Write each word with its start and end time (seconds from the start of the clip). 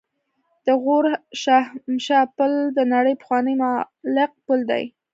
د 0.65 0.67
غور 0.83 1.05
شاهمشه 1.41 2.19
پل 2.37 2.51
د 2.77 2.79
نړۍ 2.93 3.13
پخوانی 3.21 3.53
معلق 3.61 4.31
پل 4.45 4.59
دی 4.71 4.83